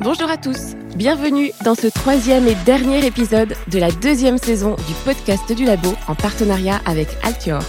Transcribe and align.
Bonjour 0.00 0.28
à 0.28 0.36
tous, 0.36 0.74
bienvenue 0.96 1.52
dans 1.64 1.76
ce 1.76 1.86
troisième 1.86 2.48
et 2.48 2.56
dernier 2.66 3.06
épisode 3.06 3.54
de 3.70 3.78
la 3.78 3.92
deuxième 3.92 4.38
saison 4.38 4.74
du 4.74 4.94
podcast 5.04 5.52
du 5.52 5.64
Labo 5.64 5.90
en 6.08 6.16
partenariat 6.16 6.80
avec 6.84 7.06
Altior. 7.22 7.62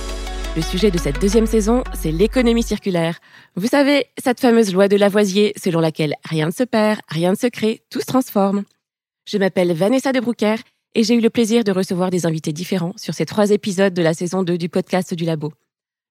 Le 0.55 0.63
sujet 0.63 0.89
de 0.89 0.97
cette 0.97 1.21
deuxième 1.21 1.45
saison, 1.45 1.83
c'est 1.93 2.11
l'économie 2.11 2.63
circulaire. 2.63 3.19
Vous 3.55 3.67
savez, 3.67 4.07
cette 4.17 4.39
fameuse 4.39 4.73
loi 4.73 4.87
de 4.87 4.97
Lavoisier 4.97 5.53
selon 5.55 5.79
laquelle 5.79 6.15
rien 6.23 6.47
ne 6.47 6.51
se 6.51 6.63
perd, 6.63 6.99
rien 7.09 7.29
ne 7.29 7.37
se 7.37 7.45
crée, 7.45 7.83
tout 7.91 8.01
se 8.01 8.07
transforme. 8.07 8.63
Je 9.27 9.37
m'appelle 9.37 9.73
Vanessa 9.73 10.11
de 10.11 10.19
Broucker 10.19 10.55
et 10.95 11.03
j'ai 11.03 11.13
eu 11.13 11.21
le 11.21 11.29
plaisir 11.29 11.63
de 11.63 11.71
recevoir 11.71 12.09
des 12.09 12.25
invités 12.25 12.53
différents 12.53 12.93
sur 12.97 13.13
ces 13.13 13.27
trois 13.27 13.51
épisodes 13.51 13.93
de 13.93 14.01
la 14.01 14.15
saison 14.15 14.41
2 14.41 14.57
du 14.57 14.67
podcast 14.67 15.13
du 15.13 15.25
Labo. 15.25 15.53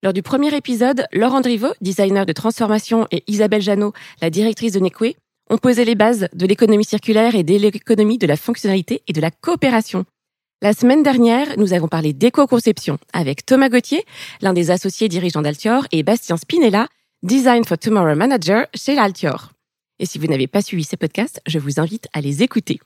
Lors 0.05 0.12
du 0.12 0.23
premier 0.23 0.55
épisode, 0.55 1.07
Laurent 1.12 1.41
Driveau, 1.41 1.73
designer 1.81 2.25
de 2.25 2.33
transformation, 2.33 3.09
et 3.11 3.25
Isabelle 3.27 3.62
Janot, 3.62 3.95
la 4.21 4.29
directrice 4.29 4.73
de 4.73 4.81
Necwe, 4.81 5.15
ont 5.50 5.58
posé 5.58 5.84
les 5.84 5.94
bases 5.94 6.29
de 6.32 6.46
l'économie 6.46 6.84
circulaire 6.84 7.34
et 7.34 7.43
de 7.43 7.57
l'économie 7.57 8.18
de 8.18 8.26
la 8.26 8.36
fonctionnalité 8.36 9.03
et 9.07 9.12
de 9.12 9.21
la 9.21 9.30
coopération. 9.30 10.04
La 10.62 10.72
semaine 10.72 11.03
dernière, 11.03 11.58
nous 11.58 11.72
avons 11.72 11.89
parlé 11.89 12.12
d'éco-conception 12.12 12.98
avec 13.12 13.44
Thomas 13.44 13.68
Gauthier, 13.68 14.04
l'un 14.40 14.54
des 14.54 14.70
associés 14.70 15.08
dirigeants 15.08 15.43
d'Altior, 15.43 15.86
et 15.93 16.03
Bastien 16.03 16.36
Spinella, 16.36 16.89
Design 17.22 17.64
for 17.64 17.76
Tomorrow 17.76 18.14
Manager 18.14 18.67
chez 18.75 18.94
l'Altior. 18.94 19.53
Et 19.98 20.07
si 20.07 20.18
vous 20.18 20.26
n'avez 20.26 20.46
pas 20.46 20.62
suivi 20.62 20.84
ces 20.84 20.96
podcasts, 20.96 21.40
je 21.46 21.58
vous 21.58 21.81
invite 21.81 22.08
à 22.12 22.20
les 22.20 22.42
écouter. 22.42 22.81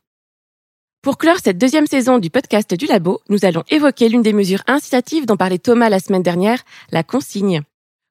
Pour 1.03 1.17
clore 1.17 1.39
cette 1.43 1.59
deuxième 1.59 1.87
saison 1.87 2.19
du 2.19 2.29
podcast 2.31 2.75
du 2.75 2.87
Labo, 2.87 3.21
nous 3.29 3.45
allons 3.45 3.63
évoquer 3.71 4.09
l'une 4.09 4.23
des 4.23 4.33
mesures 4.33 4.65
incitatives 4.67 5.27
dont 5.27 5.37
parlait 5.37 5.59
Thomas 5.59 5.89
la 5.89 6.01
semaine 6.01 6.25
dernière, 6.25 6.65
la 6.91 7.05
consigne. 7.05 7.63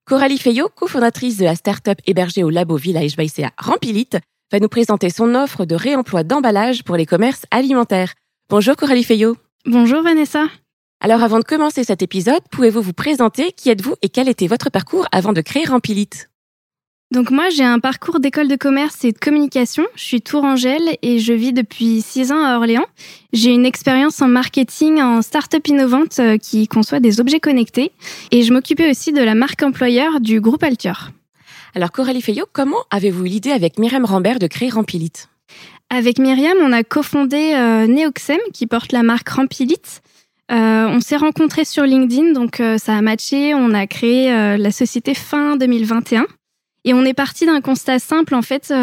Coralie 0.05 0.37
Fayot, 0.37 0.69
cofondatrice 0.69 1.37
de 1.37 1.43
la 1.43 1.55
start-up 1.55 1.99
hébergée 2.07 2.45
au 2.45 2.49
Labo 2.49 2.77
Village 2.77 3.17
Baïséa 3.17 3.51
Rampilite, 3.57 4.17
va 4.51 4.59
nous 4.59 4.69
présenter 4.69 5.09
son 5.09 5.35
offre 5.35 5.65
de 5.65 5.75
réemploi 5.75 6.23
d'emballage 6.23 6.83
pour 6.83 6.95
les 6.95 7.05
commerces 7.05 7.45
alimentaires. 7.51 8.13
Bonjour 8.49 8.75
Coralie 8.75 9.03
Fayot. 9.03 9.35
Bonjour 9.65 10.01
Vanessa. 10.01 10.45
Alors 10.99 11.21
avant 11.21 11.39
de 11.39 11.43
commencer 11.43 11.83
cet 11.83 12.01
épisode, 12.01 12.41
pouvez-vous 12.49 12.81
vous 12.81 12.93
présenter 12.93 13.51
Qui 13.51 13.69
êtes-vous 13.69 13.95
et 14.01 14.09
quel 14.09 14.29
était 14.29 14.47
votre 14.47 14.69
parcours 14.69 15.07
avant 15.11 15.33
de 15.33 15.41
créer 15.41 15.65
Rampilite? 15.65 16.29
Donc 17.11 17.31
moi, 17.31 17.49
j'ai 17.49 17.63
un 17.63 17.79
parcours 17.79 18.19
d'école 18.19 18.49
de 18.49 18.57
commerce 18.57 19.05
et 19.05 19.13
de 19.13 19.17
communication. 19.17 19.85
Je 19.95 20.03
suis 20.03 20.21
tourangelle 20.21 20.97
et 21.01 21.19
je 21.19 21.31
vis 21.31 21.53
depuis 21.53 22.01
six 22.01 22.33
ans 22.33 22.43
à 22.43 22.57
Orléans. 22.57 22.85
J'ai 23.31 23.51
une 23.51 23.65
expérience 23.65 24.21
en 24.21 24.27
marketing 24.27 25.01
en 25.01 25.21
start-up 25.21 25.65
innovante 25.69 26.19
euh, 26.19 26.37
qui 26.37 26.67
conçoit 26.67 26.99
des 26.99 27.21
objets 27.21 27.39
connectés. 27.39 27.93
Et 28.31 28.43
je 28.43 28.51
m'occupais 28.51 28.89
aussi 28.89 29.13
de 29.13 29.21
la 29.21 29.35
marque 29.35 29.63
employeur 29.63 30.19
du 30.19 30.41
groupe 30.41 30.63
Altior. 30.63 31.11
Alors 31.77 31.91
Coralie 31.91 32.23
Fayot, 32.23 32.47
comment 32.51 32.79
avez-vous 32.89 33.25
eu 33.25 33.27
l'idée 33.27 33.51
avec 33.51 33.77
Myriam 33.77 34.03
Rambert 34.03 34.39
de 34.39 34.47
créer 34.47 34.69
Rampilite? 34.69 35.29
Avec 35.91 36.17
Myriam, 36.17 36.57
on 36.59 36.71
a 36.71 36.81
cofondé 36.81 37.53
euh, 37.53 37.85
Neoxem 37.85 38.39
qui 38.51 38.65
porte 38.65 38.91
la 38.93 39.03
marque 39.03 39.29
Rampilite. 39.29 40.01
Euh, 40.51 40.87
on 40.87 40.99
s'est 41.01 41.17
rencontrés 41.17 41.65
sur 41.65 41.83
LinkedIn, 41.83 42.31
donc 42.31 42.61
euh, 42.61 42.79
ça 42.79 42.97
a 42.97 43.01
matché. 43.03 43.53
On 43.53 43.75
a 43.75 43.85
créé 43.85 44.57
la 44.57 44.71
société 44.71 45.13
fin 45.13 45.55
2021. 45.55 46.25
Et 46.83 46.95
on 46.95 47.05
est 47.05 47.13
parti 47.13 47.45
d'un 47.45 47.61
constat 47.61 47.99
simple, 47.99 48.33
en 48.33 48.41
fait, 48.41 48.73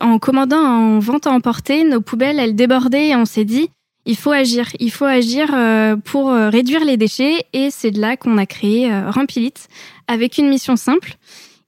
en 0.00 0.18
commandant 0.18 0.58
en 0.58 0.98
vente 0.98 1.28
à 1.28 1.30
emporter, 1.30 1.84
nos 1.84 2.00
poubelles, 2.00 2.40
elles 2.40 2.56
débordaient 2.56 3.10
et 3.10 3.14
on 3.14 3.26
s'est 3.26 3.44
dit, 3.44 3.70
il 4.06 4.16
faut 4.16 4.32
agir, 4.32 4.70
il 4.80 4.90
faut 4.90 5.04
agir 5.04 5.54
pour 6.04 6.32
réduire 6.32 6.84
les 6.84 6.96
déchets. 6.96 7.44
Et 7.52 7.70
c'est 7.70 7.92
de 7.92 8.00
là 8.00 8.16
qu'on 8.16 8.38
a 8.38 8.46
créé 8.46 8.90
Rampilite 9.06 9.68
avec 10.08 10.36
une 10.36 10.48
mission 10.48 10.74
simple 10.74 11.14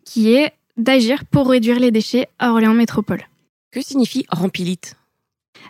qui 0.04 0.34
est 0.34 0.52
d'agir 0.76 1.24
pour 1.24 1.48
réduire 1.48 1.78
les 1.78 1.90
déchets 1.90 2.28
à 2.38 2.50
Orléans 2.50 2.74
Métropole. 2.74 3.22
Que 3.70 3.80
signifie 3.80 4.26
Rampilite? 4.28 4.96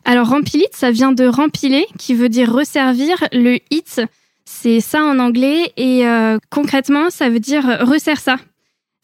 Alors 0.05 0.29
Rampilite, 0.29 0.75
ça 0.75 0.91
vient 0.91 1.13
de 1.13 1.27
rempiler, 1.27 1.87
qui 1.99 2.15
veut 2.15 2.29
dire 2.29 2.53
resservir. 2.53 3.17
Le 3.33 3.59
hit, 3.71 4.01
c'est 4.45 4.81
ça 4.81 5.05
en 5.05 5.19
anglais, 5.19 5.73
et 5.77 6.07
euh, 6.07 6.39
concrètement, 6.51 7.11
ça 7.11 7.29
veut 7.29 7.41
dire 7.41 7.65
resserre 7.81 8.21
ça. 8.21 8.37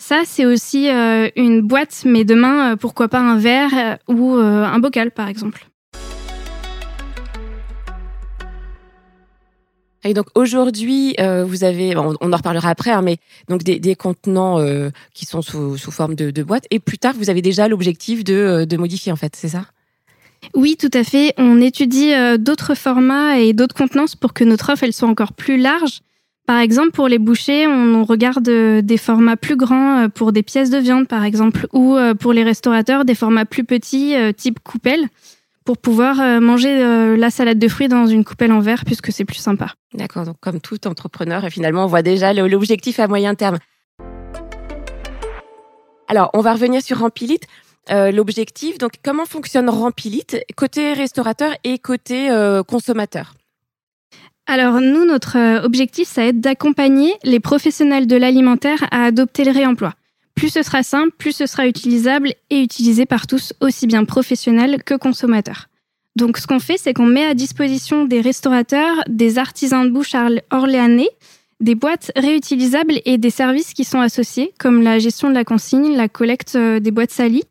Ça, 0.00 0.22
c'est 0.24 0.46
aussi 0.46 0.88
euh, 0.88 1.28
une 1.36 1.60
boîte, 1.60 2.02
mais 2.04 2.24
demain, 2.24 2.72
euh, 2.72 2.76
pourquoi 2.76 3.08
pas 3.08 3.18
un 3.18 3.36
verre 3.36 3.98
ou 4.08 4.34
un 4.34 4.78
bocal, 4.78 5.10
par 5.10 5.28
exemple. 5.28 5.66
Et 10.04 10.14
donc 10.14 10.26
aujourd'hui, 10.34 11.14
euh, 11.18 11.44
vous 11.44 11.64
avez, 11.64 11.96
on, 11.96 12.14
en 12.20 12.36
reparlera 12.36 12.70
après, 12.70 12.90
hein, 12.90 13.02
mais 13.02 13.16
donc 13.48 13.64
des, 13.64 13.96
contenants 13.96 14.60
euh, 14.60 14.90
qui 15.12 15.26
sont 15.26 15.42
sous, 15.42 15.76
forme 15.76 16.14
de, 16.14 16.30
de 16.30 16.42
boîte. 16.42 16.66
Et 16.70 16.78
plus 16.78 16.98
tard, 16.98 17.14
vous 17.18 17.30
avez 17.30 17.42
déjà 17.42 17.68
l'objectif 17.68 18.22
de, 18.22 18.66
euh, 18.70 18.78
modifier 18.78 19.10
en 19.10 19.16
fait, 19.16 19.34
c'est 19.34 19.48
ça? 19.48 19.66
Oui, 20.54 20.76
tout 20.78 20.90
à 20.94 21.02
fait. 21.02 21.34
On 21.36 21.60
étudie 21.60 22.12
d'autres 22.38 22.76
formats 22.76 23.40
et 23.40 23.52
d'autres 23.52 23.74
contenances 23.74 24.14
pour 24.14 24.32
que 24.32 24.44
notre 24.44 24.72
offre 24.72 24.84
elle 24.84 24.92
soit 24.92 25.08
encore 25.08 25.32
plus 25.32 25.58
large. 25.58 26.00
Par 26.46 26.60
exemple, 26.60 26.92
pour 26.92 27.08
les 27.08 27.18
bouchers, 27.18 27.66
on 27.66 28.04
regarde 28.04 28.48
des 28.48 28.96
formats 28.96 29.36
plus 29.36 29.56
grands 29.56 30.08
pour 30.08 30.30
des 30.32 30.44
pièces 30.44 30.70
de 30.70 30.78
viande, 30.78 31.08
par 31.08 31.24
exemple, 31.24 31.66
ou 31.72 31.96
pour 32.20 32.32
les 32.32 32.44
restaurateurs, 32.44 33.04
des 33.04 33.16
formats 33.16 33.46
plus 33.46 33.64
petits, 33.64 34.14
type 34.36 34.60
coupelle 34.60 35.08
pour 35.68 35.76
pouvoir 35.76 36.18
euh, 36.18 36.40
manger 36.40 36.82
euh, 36.82 37.14
la 37.14 37.28
salade 37.28 37.58
de 37.58 37.68
fruits 37.68 37.88
dans 37.88 38.06
une 38.06 38.24
coupelle 38.24 38.52
en 38.52 38.60
verre 38.60 38.86
puisque 38.86 39.12
c'est 39.12 39.26
plus 39.26 39.36
sympa. 39.36 39.74
D'accord, 39.92 40.24
donc 40.24 40.36
comme 40.40 40.62
tout 40.62 40.86
entrepreneur, 40.86 41.44
et 41.44 41.50
finalement, 41.50 41.84
on 41.84 41.86
voit 41.86 42.00
déjà 42.00 42.32
l'objectif 42.32 42.98
à 43.00 43.06
moyen 43.06 43.34
terme. 43.34 43.58
Alors, 46.06 46.30
on 46.32 46.40
va 46.40 46.54
revenir 46.54 46.80
sur 46.80 47.00
Rampilite. 47.00 47.42
Euh, 47.90 48.10
l'objectif, 48.10 48.78
donc 48.78 48.92
comment 49.04 49.26
fonctionne 49.26 49.68
Rampilite 49.68 50.38
côté 50.56 50.94
restaurateur 50.94 51.52
et 51.64 51.78
côté 51.78 52.30
consommateur? 52.66 53.34
Alors 54.46 54.80
nous, 54.80 55.04
notre 55.04 55.36
objectif, 55.66 56.08
ça 56.08 56.22
va 56.22 56.28
être 56.28 56.40
d'accompagner 56.40 57.12
les 57.24 57.40
professionnels 57.40 58.06
de 58.06 58.16
l'alimentaire 58.16 58.86
à 58.90 59.04
adopter 59.04 59.44
le 59.44 59.52
réemploi. 59.52 59.92
Plus 60.38 60.50
ce 60.50 60.62
sera 60.62 60.84
simple, 60.84 61.10
plus 61.18 61.32
ce 61.32 61.46
sera 61.46 61.66
utilisable 61.66 62.32
et 62.48 62.62
utilisé 62.62 63.06
par 63.06 63.26
tous, 63.26 63.54
aussi 63.60 63.88
bien 63.88 64.04
professionnels 64.04 64.84
que 64.84 64.94
consommateurs. 64.94 65.66
Donc 66.14 66.38
ce 66.38 66.46
qu'on 66.46 66.60
fait, 66.60 66.76
c'est 66.76 66.94
qu'on 66.94 67.06
met 67.06 67.26
à 67.26 67.34
disposition 67.34 68.04
des 68.04 68.20
restaurateurs, 68.20 69.02
des 69.08 69.38
artisans 69.38 69.84
de 69.84 69.90
bouche 69.90 70.14
orléanais, 70.52 71.08
des 71.58 71.74
boîtes 71.74 72.12
réutilisables 72.14 73.00
et 73.04 73.18
des 73.18 73.30
services 73.30 73.74
qui 73.74 73.82
sont 73.82 73.98
associés, 73.98 74.54
comme 74.60 74.80
la 74.80 75.00
gestion 75.00 75.28
de 75.28 75.34
la 75.34 75.42
consigne, 75.42 75.96
la 75.96 76.08
collecte 76.08 76.54
euh, 76.54 76.78
des 76.78 76.92
boîtes 76.92 77.10
salies 77.10 77.42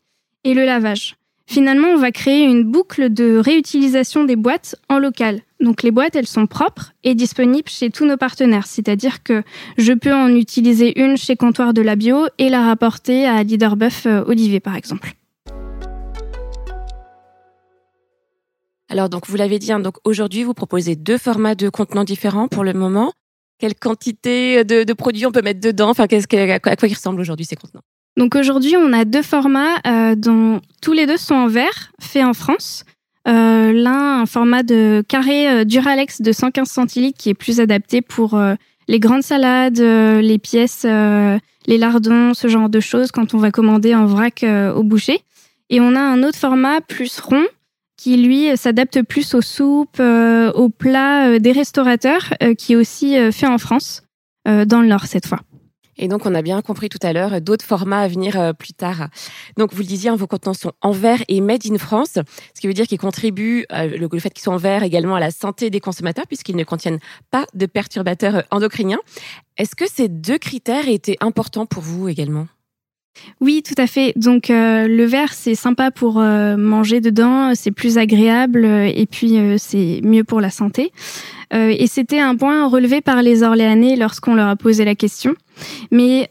et 0.44 0.54
le 0.54 0.64
lavage. 0.64 1.17
Finalement, 1.50 1.88
on 1.88 1.96
va 1.96 2.12
créer 2.12 2.44
une 2.44 2.62
boucle 2.62 3.10
de 3.10 3.38
réutilisation 3.38 4.24
des 4.24 4.36
boîtes 4.36 4.76
en 4.90 4.98
local. 4.98 5.40
Donc 5.60 5.82
les 5.82 5.90
boîtes, 5.90 6.14
elles 6.14 6.26
sont 6.26 6.46
propres 6.46 6.92
et 7.04 7.14
disponibles 7.14 7.70
chez 7.70 7.88
tous 7.88 8.04
nos 8.04 8.18
partenaires. 8.18 8.66
C'est-à-dire 8.66 9.22
que 9.22 9.42
je 9.78 9.94
peux 9.94 10.12
en 10.12 10.28
utiliser 10.28 11.00
une 11.00 11.16
chez 11.16 11.36
Comptoir 11.36 11.72
de 11.72 11.80
la 11.80 11.96
Bio 11.96 12.26
et 12.36 12.50
la 12.50 12.66
rapporter 12.66 13.24
à 13.24 13.42
Leaderbuff 13.42 14.04
euh, 14.04 14.24
Olivier, 14.26 14.60
par 14.60 14.76
exemple. 14.76 15.14
Alors 18.90 19.08
donc 19.08 19.26
vous 19.26 19.36
l'avez 19.36 19.58
dit, 19.58 19.72
hein, 19.72 19.80
donc 19.80 19.96
aujourd'hui 20.04 20.42
vous 20.42 20.54
proposez 20.54 20.96
deux 20.96 21.16
formats 21.16 21.54
de 21.54 21.70
contenants 21.70 22.04
différents 22.04 22.48
pour 22.48 22.62
le 22.62 22.74
moment. 22.74 23.14
Quelle 23.58 23.74
quantité 23.74 24.64
de, 24.64 24.92
produits 24.92 25.24
on 25.24 25.32
peut 25.32 25.42
mettre 25.42 25.60
dedans? 25.60 25.88
Enfin, 25.88 26.04
à 26.04 26.08
quoi 26.08 26.88
ils 26.88 26.94
ressemblent 26.94 27.20
aujourd'hui 27.22 27.46
ces 27.46 27.56
contenants? 27.56 27.82
Donc 28.18 28.34
aujourd'hui, 28.34 28.76
on 28.76 28.92
a 28.92 29.04
deux 29.04 29.22
formats 29.22 29.76
euh, 29.86 30.16
dont 30.16 30.60
tous 30.82 30.92
les 30.92 31.06
deux 31.06 31.16
sont 31.16 31.36
en 31.36 31.46
verre, 31.46 31.92
faits 32.00 32.24
en 32.24 32.34
France. 32.34 32.84
Euh, 33.28 33.72
L'un, 33.72 34.22
un 34.22 34.26
format 34.26 34.64
de 34.64 35.04
carré 35.06 35.48
euh, 35.48 35.64
Duralex 35.64 36.20
de 36.20 36.32
115 36.32 36.68
centilitres 36.68 37.16
qui 37.16 37.30
est 37.30 37.34
plus 37.34 37.60
adapté 37.60 38.02
pour 38.02 38.34
euh, 38.34 38.56
les 38.88 38.98
grandes 38.98 39.22
salades, 39.22 39.78
euh, 39.78 40.20
les 40.20 40.38
pièces, 40.38 40.84
les 40.84 41.78
lardons, 41.78 42.34
ce 42.34 42.48
genre 42.48 42.68
de 42.68 42.80
choses 42.80 43.12
quand 43.12 43.34
on 43.34 43.38
va 43.38 43.52
commander 43.52 43.94
en 43.94 44.06
vrac 44.06 44.44
au 44.74 44.82
boucher. 44.82 45.20
Et 45.70 45.80
on 45.80 45.94
a 45.94 46.00
un 46.00 46.24
autre 46.24 46.38
format 46.38 46.80
plus 46.80 47.20
rond 47.20 47.44
qui 47.96 48.16
lui 48.16 48.56
s'adapte 48.56 49.02
plus 49.02 49.34
aux 49.34 49.42
soupes, 49.42 50.00
aux 50.00 50.68
plats 50.70 51.38
des 51.38 51.52
restaurateurs, 51.52 52.32
qui 52.56 52.72
est 52.72 52.76
aussi 52.76 53.16
fait 53.32 53.46
en 53.46 53.58
France, 53.58 54.02
dans 54.46 54.80
le 54.80 54.86
Nord 54.86 55.04
cette 55.04 55.26
fois. 55.26 55.40
Et 55.98 56.08
donc, 56.08 56.26
on 56.26 56.34
a 56.34 56.42
bien 56.42 56.62
compris 56.62 56.88
tout 56.88 56.98
à 57.02 57.12
l'heure 57.12 57.40
d'autres 57.40 57.64
formats 57.64 58.00
à 58.00 58.08
venir 58.08 58.38
euh, 58.40 58.52
plus 58.52 58.72
tard. 58.72 59.08
Donc, 59.56 59.72
vous 59.72 59.80
le 59.80 59.86
disiez, 59.86 60.10
hein, 60.10 60.16
vos 60.16 60.26
contenants 60.26 60.54
sont 60.54 60.72
en 60.80 60.92
verre 60.92 61.22
et 61.28 61.40
made 61.40 61.66
in 61.70 61.78
France, 61.78 62.18
ce 62.54 62.60
qui 62.60 62.66
veut 62.66 62.74
dire 62.74 62.86
qu'ils 62.86 62.98
contribuent, 62.98 63.66
euh, 63.72 63.96
le, 63.96 64.18
fait 64.18 64.30
qu'ils 64.30 64.42
soient 64.42 64.54
en 64.54 64.58
verre 64.58 64.82
également 64.82 65.16
à 65.16 65.20
la 65.20 65.30
santé 65.30 65.70
des 65.70 65.80
consommateurs 65.80 66.26
puisqu'ils 66.26 66.56
ne 66.56 66.64
contiennent 66.64 67.00
pas 67.30 67.46
de 67.54 67.66
perturbateurs 67.66 68.44
endocriniens. 68.50 69.00
Est-ce 69.56 69.74
que 69.74 69.88
ces 69.88 70.08
deux 70.08 70.38
critères 70.38 70.88
étaient 70.88 71.16
importants 71.20 71.66
pour 71.66 71.82
vous 71.82 72.08
également? 72.08 72.46
Oui, 73.40 73.62
tout 73.62 73.74
à 73.80 73.86
fait. 73.86 74.12
Donc 74.16 74.48
le 74.48 75.04
verre, 75.04 75.32
c'est 75.32 75.54
sympa 75.54 75.90
pour 75.90 76.14
manger 76.14 77.00
dedans, 77.00 77.54
c'est 77.54 77.70
plus 77.70 77.98
agréable 77.98 78.64
et 78.64 79.06
puis 79.10 79.38
c'est 79.58 80.00
mieux 80.02 80.24
pour 80.24 80.40
la 80.40 80.50
santé. 80.50 80.92
et 81.52 81.86
c'était 81.86 82.18
un 82.20 82.36
point 82.36 82.68
relevé 82.68 83.00
par 83.00 83.22
les 83.22 83.42
Orléanais 83.42 83.96
lorsqu'on 83.96 84.34
leur 84.34 84.48
a 84.48 84.56
posé 84.56 84.84
la 84.84 84.94
question. 84.94 85.34
Mais 85.90 86.30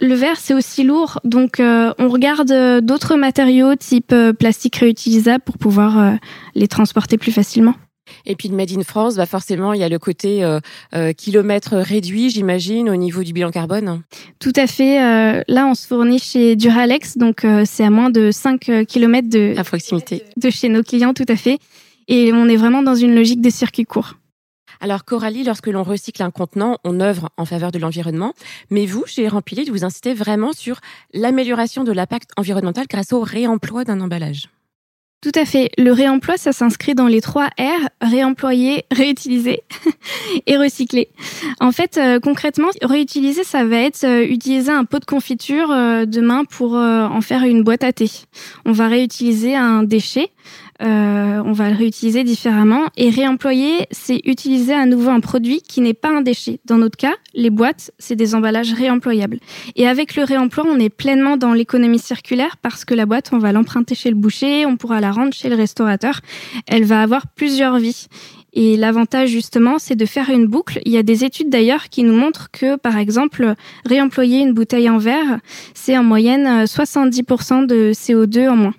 Le 0.00 0.14
verre, 0.14 0.36
c'est 0.36 0.54
aussi 0.54 0.82
lourd, 0.82 1.20
donc 1.24 1.60
on 1.60 2.08
regarde 2.08 2.52
d'autres 2.84 3.16
matériaux 3.16 3.74
type 3.76 4.14
plastique 4.38 4.76
réutilisable 4.76 5.44
pour 5.44 5.56
pouvoir 5.56 6.18
les 6.54 6.68
transporter 6.68 7.16
plus 7.16 7.32
facilement. 7.32 7.74
Et 8.26 8.36
puis 8.36 8.48
le 8.48 8.56
Made 8.56 8.70
in 8.76 8.82
France, 8.82 9.16
bah 9.16 9.26
forcément, 9.26 9.72
il 9.72 9.80
y 9.80 9.84
a 9.84 9.88
le 9.88 9.98
côté 9.98 10.44
euh, 10.44 10.60
euh, 10.94 11.12
kilomètre 11.12 11.76
réduit, 11.76 12.30
j'imagine, 12.30 12.88
au 12.90 12.96
niveau 12.96 13.22
du 13.22 13.32
bilan 13.32 13.50
carbone. 13.50 14.02
Tout 14.38 14.52
à 14.56 14.66
fait. 14.66 15.02
Euh, 15.02 15.42
là, 15.48 15.66
on 15.66 15.74
se 15.74 15.86
fournit 15.86 16.18
chez 16.18 16.56
Duralex, 16.56 17.18
donc 17.18 17.46
c'est 17.64 17.84
à 17.84 17.90
moins 17.90 18.10
de 18.10 18.30
5 18.30 18.86
km 18.86 19.28
de, 19.28 19.54
à 19.56 19.64
proximité. 19.64 20.22
de 20.36 20.50
chez 20.50 20.68
nos 20.68 20.82
clients, 20.82 21.14
tout 21.14 21.26
à 21.28 21.36
fait. 21.36 21.58
Et 22.08 22.32
on 22.32 22.48
est 22.48 22.56
vraiment 22.56 22.82
dans 22.82 22.94
une 22.94 23.14
logique 23.14 23.40
de 23.40 23.50
circuit 23.50 23.84
court. 23.84 24.14
Alors 24.80 25.04
Coralie, 25.04 25.44
lorsque 25.44 25.68
l'on 25.68 25.82
recycle 25.82 26.22
un 26.22 26.30
contenant, 26.30 26.78
on 26.84 27.00
œuvre 27.00 27.30
en 27.36 27.44
faveur 27.44 27.72
de 27.72 27.78
l'environnement. 27.78 28.34
Mais 28.70 28.86
vous, 28.86 29.04
chez 29.06 29.26
Rempilit, 29.28 29.70
vous 29.70 29.84
incitez 29.84 30.12
vraiment 30.12 30.52
sur 30.52 30.80
l'amélioration 31.14 31.84
de 31.84 31.92
l'impact 31.92 32.30
environnemental 32.36 32.86
grâce 32.88 33.12
au 33.12 33.20
réemploi 33.20 33.84
d'un 33.84 34.00
emballage. 34.00 34.48
Tout 35.24 35.32
à 35.36 35.46
fait. 35.46 35.70
Le 35.78 35.90
réemploi, 35.90 36.36
ça 36.36 36.52
s'inscrit 36.52 36.94
dans 36.94 37.06
les 37.06 37.22
trois 37.22 37.46
R, 37.58 37.88
réemployer, 38.02 38.84
réutiliser 38.92 39.62
et 40.46 40.58
recycler. 40.58 41.08
En 41.60 41.72
fait, 41.72 41.96
euh, 41.96 42.20
concrètement, 42.20 42.68
réutiliser, 42.82 43.42
ça 43.42 43.64
va 43.64 43.78
être 43.78 44.04
euh, 44.04 44.22
utiliser 44.22 44.70
un 44.70 44.84
pot 44.84 44.98
de 44.98 45.06
confiture 45.06 45.70
euh, 45.70 46.04
demain 46.04 46.44
pour 46.44 46.74
en 46.74 47.22
faire 47.22 47.44
une 47.44 47.62
boîte 47.62 47.84
à 47.84 47.94
thé. 47.94 48.10
On 48.66 48.72
va 48.72 48.88
réutiliser 48.88 49.56
un 49.56 49.82
déchet 49.82 50.28
euh, 50.82 51.42
on 51.44 51.52
va 51.52 51.70
le 51.70 51.76
réutiliser 51.76 52.24
différemment. 52.24 52.86
Et 52.96 53.10
réemployer, 53.10 53.86
c'est 53.90 54.20
utiliser 54.24 54.74
à 54.74 54.86
nouveau 54.86 55.10
un 55.10 55.20
produit 55.20 55.60
qui 55.60 55.80
n'est 55.80 55.94
pas 55.94 56.10
un 56.10 56.20
déchet. 56.20 56.60
Dans 56.64 56.78
notre 56.78 56.96
cas, 56.96 57.14
les 57.34 57.50
boîtes, 57.50 57.92
c'est 57.98 58.16
des 58.16 58.34
emballages 58.34 58.72
réemployables. 58.72 59.38
Et 59.76 59.86
avec 59.86 60.16
le 60.16 60.24
réemploi, 60.24 60.64
on 60.66 60.78
est 60.78 60.90
pleinement 60.90 61.36
dans 61.36 61.52
l'économie 61.52 61.98
circulaire 61.98 62.56
parce 62.62 62.84
que 62.84 62.94
la 62.94 63.06
boîte, 63.06 63.30
on 63.32 63.38
va 63.38 63.52
l'emprunter 63.52 63.94
chez 63.94 64.10
le 64.10 64.16
boucher, 64.16 64.66
on 64.66 64.76
pourra 64.76 65.00
la 65.00 65.12
rendre 65.12 65.32
chez 65.32 65.48
le 65.48 65.56
restaurateur. 65.56 66.20
Elle 66.66 66.84
va 66.84 67.02
avoir 67.02 67.26
plusieurs 67.28 67.78
vies. 67.78 68.06
Et 68.56 68.76
l'avantage 68.76 69.30
justement, 69.30 69.78
c'est 69.78 69.96
de 69.96 70.06
faire 70.06 70.30
une 70.30 70.46
boucle. 70.46 70.80
Il 70.84 70.92
y 70.92 70.96
a 70.96 71.02
des 71.02 71.24
études 71.24 71.50
d'ailleurs 71.50 71.88
qui 71.88 72.04
nous 72.04 72.14
montrent 72.14 72.50
que, 72.52 72.76
par 72.76 72.96
exemple, 72.98 73.54
réemployer 73.84 74.40
une 74.40 74.52
bouteille 74.52 74.88
en 74.88 74.98
verre, 74.98 75.40
c'est 75.74 75.98
en 75.98 76.04
moyenne 76.04 76.64
70% 76.64 77.66
de 77.66 77.92
CO2 77.92 78.48
en 78.48 78.56
moins. 78.56 78.74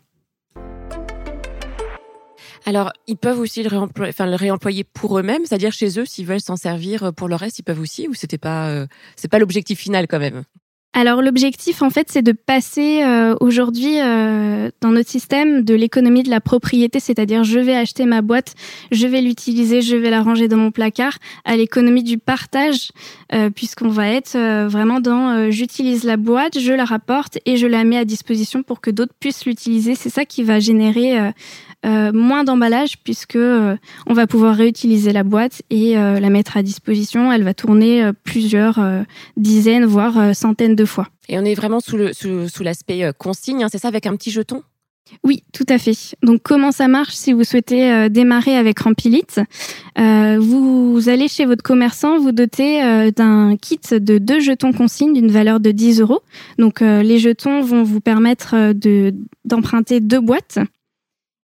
Alors, 2.68 2.92
ils 3.06 3.16
peuvent 3.16 3.40
aussi 3.40 3.62
le 3.62 3.70
réemployer, 3.70 4.10
enfin, 4.10 4.26
le 4.26 4.36
réemployer 4.36 4.84
pour 4.84 5.20
eux-mêmes, 5.20 5.46
c'est-à-dire 5.46 5.72
chez 5.72 6.00
eux, 6.00 6.06
s'ils 6.06 6.26
veulent 6.26 6.42
s'en 6.42 6.56
servir 6.56 7.04
euh, 7.04 7.12
pour 7.12 7.28
le 7.28 7.36
reste, 7.36 7.60
ils 7.60 7.64
peuvent 7.64 7.80
aussi, 7.80 8.08
ou 8.08 8.16
c'était 8.16 8.40
pas, 8.40 8.70
euh, 8.70 8.88
c'est 9.16 9.28
pas 9.28 9.38
l'objectif 9.38 9.80
final 9.80 10.08
quand 10.08 10.20
même? 10.20 10.44
Alors 10.98 11.22
l'objectif 11.22 11.82
en 11.82 11.90
fait 11.90 12.08
c'est 12.10 12.22
de 12.22 12.32
passer 12.32 13.04
euh, 13.04 13.36
aujourd'hui 13.42 13.98
dans 14.80 14.92
notre 14.92 15.10
système 15.10 15.66
de 15.66 15.74
l'économie 15.74 16.24
de 16.24 16.30
la 16.30 16.40
propriété, 16.40 17.02
c'est-à-dire 17.02 17.44
je 17.44 17.60
vais 17.60 17.76
acheter 17.76 18.06
ma 18.06 18.22
boîte, 18.22 18.54
je 18.94 19.06
vais 19.06 19.20
l'utiliser, 19.20 19.82
je 19.82 19.98
vais 19.98 20.10
la 20.10 20.22
ranger 20.22 20.48
dans 20.48 20.56
mon 20.56 20.72
placard, 20.72 21.18
à 21.44 21.58
l'économie 21.58 22.04
du 22.04 22.18
partage, 22.18 22.94
puisqu'on 23.56 23.90
va 23.90 24.08
être 24.08 24.38
vraiment 24.68 25.02
dans 25.02 25.52
j'utilise 25.52 26.06
la 26.06 26.16
boîte, 26.16 26.58
je 26.58 26.72
la 26.72 26.86
rapporte 26.86 27.40
et 27.46 27.58
je 27.58 27.68
la 27.68 27.84
mets 27.84 27.98
à 27.98 28.06
disposition 28.06 28.64
pour 28.64 28.80
que 28.80 28.90
d'autres 28.90 29.16
puissent 29.20 29.46
l'utiliser. 29.46 29.96
C'est 29.96 30.10
ça 30.10 30.24
qui 30.24 30.44
va 30.44 30.62
générer 30.62 31.34
euh, 31.86 32.12
moins 32.12 32.44
d'emballage 32.44 32.98
puisque 33.04 33.36
euh, 33.36 33.76
on 34.08 34.14
va 34.14 34.26
pouvoir 34.26 34.56
réutiliser 34.56 35.14
la 35.14 35.24
boîte 35.24 35.62
et 35.70 35.98
euh, 35.98 36.20
la 36.20 36.30
mettre 36.30 36.58
à 36.58 36.64
disposition. 36.64 37.32
Elle 37.32 37.44
va 37.44 37.54
tourner 37.54 38.12
plusieurs 38.24 38.80
dizaines 39.38 39.86
voire 39.86 40.36
centaines 40.36 40.76
de 40.76 40.86
fois. 40.86 41.08
Et 41.30 41.38
on 41.38 41.46
est 41.46 41.54
vraiment 41.54 41.80
sous 41.80 41.98
le 41.98 42.14
sous, 42.14 42.64
l'aspect 42.64 43.12
consigne, 43.18 43.64
hein, 43.64 43.68
c'est 43.72 43.78
ça 43.78 43.88
avec 43.88 44.06
un 44.08 44.16
petit 44.16 44.32
jeton? 44.32 44.64
Oui, 45.24 45.44
tout 45.54 45.66
à 45.70 45.78
fait. 45.78 46.16
Donc, 46.24 46.42
comment 46.42 46.72
ça 46.72 46.88
marche 46.88 47.14
si 47.14 47.32
vous 47.32 47.44
souhaitez 47.44 48.10
démarrer 48.10 48.56
avec 48.56 48.80
Rampilite? 48.80 49.40
Vous 49.96 51.04
allez 51.08 51.28
chez 51.28 51.46
votre 51.46 51.62
commerçant, 51.62 52.18
vous 52.18 52.32
dotez 52.32 53.12
d'un 53.12 53.56
kit 53.58 53.80
de 53.92 54.18
deux 54.18 54.40
jetons 54.40 54.74
consignes 54.74 55.14
d'une 55.14 55.32
valeur 55.32 55.60
de 55.60 55.72
10 55.72 56.02
euros. 56.02 56.22
Donc, 56.58 56.82
les 56.82 57.20
jetons 57.20 57.62
vont 57.62 57.84
vous 57.84 58.02
permettre 58.02 58.74
de 58.74 59.14
d'emprunter 59.46 60.00
deux 60.00 60.22
boîtes 60.22 60.60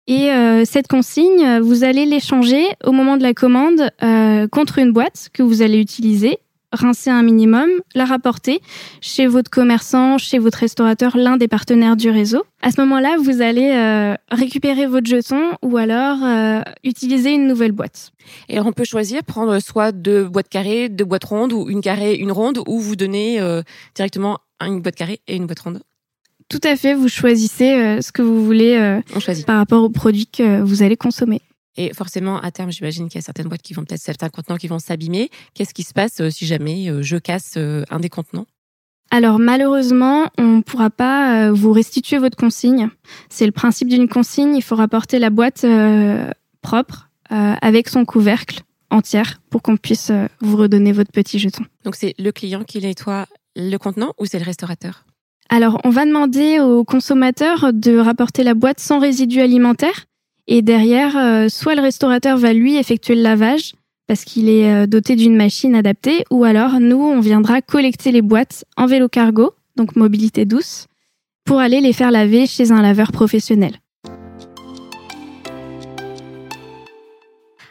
et 0.07 0.31
euh, 0.31 0.65
cette 0.65 0.87
consigne, 0.87 1.59
vous 1.61 1.83
allez 1.83 2.05
l'échanger 2.05 2.63
au 2.83 2.91
moment 2.91 3.17
de 3.17 3.23
la 3.23 3.33
commande 3.33 3.89
euh, 4.03 4.47
contre 4.47 4.77
une 4.77 4.91
boîte 4.91 5.29
que 5.33 5.41
vous 5.41 5.63
allez 5.63 5.79
utiliser, 5.79 6.37
rincer 6.71 7.09
un 7.09 7.23
minimum, 7.23 7.67
la 7.95 8.05
rapporter 8.05 8.61
chez 9.01 9.25
votre 9.25 9.49
commerçant, 9.49 10.19
chez 10.19 10.37
votre 10.37 10.59
restaurateur, 10.59 11.17
l'un 11.17 11.37
des 11.37 11.47
partenaires 11.47 11.95
du 11.95 12.11
réseau. 12.11 12.43
À 12.61 12.69
ce 12.69 12.81
moment-là, 12.81 13.17
vous 13.19 13.41
allez 13.41 13.71
euh, 13.71 14.13
récupérer 14.29 14.85
votre 14.85 15.07
jeton 15.07 15.41
ou 15.63 15.75
alors 15.77 16.19
utiliser 16.83 17.31
une 17.31 17.47
nouvelle 17.47 17.71
boîte. 17.71 18.11
Et 18.47 18.59
on 18.59 18.73
peut 18.73 18.83
choisir 18.83 19.23
prendre 19.23 19.57
soit 19.59 19.91
deux 19.91 20.25
boîtes 20.25 20.49
carrées, 20.49 20.87
deux 20.87 21.05
boîtes 21.05 21.25
rondes 21.25 21.51
ou 21.51 21.67
une 21.67 21.81
carrée, 21.81 22.13
une 22.13 22.31
ronde, 22.31 22.59
ou 22.67 22.79
vous 22.79 22.95
donner 22.95 23.39
directement 23.95 24.37
une 24.61 24.81
boîte 24.81 24.95
carrée 24.95 25.19
et 25.27 25.35
une 25.35 25.47
boîte 25.47 25.61
ronde. 25.61 25.81
Tout 26.49 26.61
à 26.63 26.75
fait, 26.75 26.93
vous 26.93 27.07
choisissez 27.07 27.73
euh, 27.73 28.01
ce 28.01 28.11
que 28.11 28.21
vous 28.21 28.45
voulez 28.45 28.75
euh, 28.75 29.01
par 29.47 29.57
rapport 29.57 29.83
aux 29.83 29.89
produits 29.89 30.27
que 30.27 30.61
vous 30.61 30.83
allez 30.83 30.95
consommer. 30.95 31.41
Et 31.75 31.93
forcément, 31.93 32.39
à 32.39 32.51
terme, 32.51 32.71
j'imagine 32.71 33.09
qu'il 33.09 33.15
y 33.15 33.23
a 33.23 33.25
certaines 33.25 33.47
boîtes 33.47 33.63
qui 33.63 33.73
vont 33.73 33.83
peut-être, 33.83 34.01
certains 34.01 34.29
contenants 34.29 34.57
qui 34.57 34.67
vont 34.67 34.79
s'abîmer. 34.79 35.29
Qu'est-ce 35.55 35.73
qui 35.73 35.83
se 35.83 35.93
passe 35.93 36.21
euh, 36.21 36.29
si 36.29 36.45
jamais 36.45 36.89
je 37.01 37.17
casse 37.17 37.57
un 37.57 37.99
des 37.99 38.09
contenants? 38.09 38.45
Alors 39.11 39.39
malheureusement, 39.39 40.29
on 40.37 40.57
ne 40.57 40.61
pourra 40.61 40.89
pas 40.89 41.51
vous 41.51 41.71
restituer 41.71 42.17
votre 42.17 42.37
consigne. 42.37 42.89
C'est 43.29 43.45
le 43.45 43.51
principe 43.51 43.87
d'une 43.87 44.07
consigne, 44.07 44.55
il 44.55 44.63
faut 44.63 44.75
rapporter 44.75 45.19
la 45.19 45.29
boîte 45.29 45.65
propre 46.61 47.09
avec 47.29 47.87
son 47.87 48.03
couvercle 48.03 48.61
entière 48.89 49.41
pour 49.51 49.61
qu'on 49.61 49.77
puisse 49.77 50.11
vous 50.41 50.57
redonner 50.57 50.91
votre 50.91 51.11
petit 51.11 51.37
jeton. 51.37 51.63
Donc 51.83 51.95
c'est 51.95 52.15
le 52.17 52.31
client 52.31 52.63
qui 52.63 52.79
nettoie 52.79 53.27
le 53.55 53.77
contenant 53.77 54.13
ou 54.17 54.25
c'est 54.25 54.39
le 54.39 54.45
restaurateur? 54.45 55.05
Alors, 55.55 55.79
on 55.85 55.89
va 55.89 56.03
demander 56.03 56.59
aux 56.59 56.83
consommateurs 56.83 57.71
de 57.71 57.97
rapporter 57.97 58.43
la 58.43 58.55
boîte 58.55 58.81
sans 58.81 58.99
résidus 58.99 59.39
alimentaires. 59.39 60.03
Et 60.47 60.61
derrière, 60.61 61.15
euh, 61.15 61.47
soit 61.47 61.75
le 61.75 61.81
restaurateur 61.81 62.37
va 62.37 62.51
lui 62.51 62.75
effectuer 62.75 63.15
le 63.15 63.21
lavage 63.21 63.71
parce 64.05 64.25
qu'il 64.25 64.49
est 64.49 64.69
euh, 64.69 64.85
doté 64.85 65.15
d'une 65.15 65.37
machine 65.37 65.73
adaptée, 65.73 66.25
ou 66.29 66.43
alors 66.43 66.81
nous, 66.81 67.01
on 67.01 67.21
viendra 67.21 67.61
collecter 67.61 68.11
les 68.11 68.21
boîtes 68.21 68.65
en 68.75 68.85
vélo 68.85 69.07
cargo, 69.07 69.53
donc 69.77 69.95
mobilité 69.95 70.43
douce, 70.43 70.87
pour 71.45 71.59
aller 71.59 71.79
les 71.79 71.93
faire 71.93 72.11
laver 72.11 72.47
chez 72.47 72.73
un 72.73 72.81
laveur 72.81 73.13
professionnel. 73.13 73.79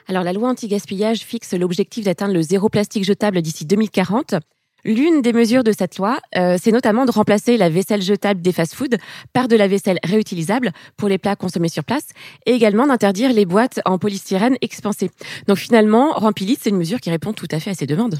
Alors 0.08 0.24
la 0.24 0.32
loi 0.32 0.48
anti-gaspillage 0.48 1.18
fixe 1.18 1.52
l'objectif 1.52 2.06
d'atteindre 2.06 2.32
le 2.32 2.40
zéro 2.40 2.70
plastique 2.70 3.04
jetable 3.04 3.42
d'ici 3.42 3.66
2040. 3.66 4.36
L'une 4.84 5.22
des 5.22 5.32
mesures 5.32 5.64
de 5.64 5.72
cette 5.72 5.96
loi, 5.96 6.18
euh, 6.36 6.58
c'est 6.62 6.70
notamment 6.70 7.06
de 7.06 7.10
remplacer 7.10 7.56
la 7.56 7.70
vaisselle 7.70 8.02
jetable 8.02 8.42
des 8.42 8.52
fast-foods 8.52 8.98
par 9.32 9.48
de 9.48 9.56
la 9.56 9.66
vaisselle 9.66 9.98
réutilisable 10.04 10.72
pour 10.98 11.08
les 11.08 11.16
plats 11.16 11.36
consommés 11.36 11.70
sur 11.70 11.84
place 11.84 12.08
et 12.44 12.52
également 12.52 12.86
d'interdire 12.86 13.32
les 13.32 13.46
boîtes 13.46 13.80
en 13.86 13.98
polystyrène 13.98 14.56
expansées. 14.60 15.10
Donc 15.46 15.56
finalement, 15.56 16.12
Rampilit, 16.12 16.58
c'est 16.60 16.70
une 16.70 16.76
mesure 16.76 17.00
qui 17.00 17.10
répond 17.10 17.32
tout 17.32 17.48
à 17.50 17.60
fait 17.60 17.70
à 17.70 17.74
ces 17.74 17.86
demandes. 17.86 18.18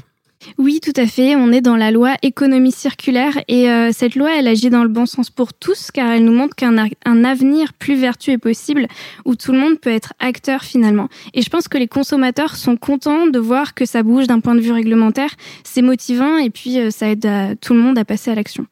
Oui, 0.57 0.79
tout 0.81 0.93
à 0.95 1.05
fait. 1.05 1.35
On 1.35 1.51
est 1.51 1.61
dans 1.61 1.75
la 1.75 1.91
loi 1.91 2.15
économie 2.21 2.71
circulaire 2.71 3.37
et 3.47 3.69
euh, 3.69 3.91
cette 3.91 4.15
loi, 4.15 4.37
elle 4.37 4.47
agit 4.47 4.69
dans 4.69 4.83
le 4.83 4.89
bon 4.89 5.05
sens 5.05 5.29
pour 5.29 5.53
tous 5.53 5.91
car 5.91 6.11
elle 6.11 6.23
nous 6.23 6.33
montre 6.33 6.55
qu'un 6.55 6.77
avenir 7.23 7.73
plus 7.73 7.95
vertueux 7.95 8.33
est 8.33 8.37
possible 8.37 8.87
où 9.25 9.35
tout 9.35 9.51
le 9.51 9.59
monde 9.59 9.79
peut 9.79 9.91
être 9.91 10.13
acteur 10.19 10.63
finalement. 10.63 11.09
Et 11.33 11.41
je 11.41 11.49
pense 11.49 11.67
que 11.67 11.77
les 11.77 11.87
consommateurs 11.87 12.55
sont 12.55 12.77
contents 12.77 13.27
de 13.27 13.39
voir 13.39 13.73
que 13.73 13.85
ça 13.85 14.03
bouge 14.03 14.27
d'un 14.27 14.39
point 14.39 14.55
de 14.55 14.61
vue 14.61 14.71
réglementaire. 14.71 15.31
C'est 15.63 15.81
motivant 15.81 16.37
et 16.37 16.49
puis 16.49 16.79
euh, 16.79 16.89
ça 16.89 17.09
aide 17.09 17.27
tout 17.61 17.73
le 17.73 17.79
monde 17.79 17.97
à 17.97 18.05
passer 18.05 18.31
à 18.31 18.35
l'action. 18.35 18.65